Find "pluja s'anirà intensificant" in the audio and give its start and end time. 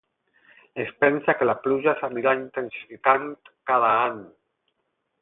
1.67-3.31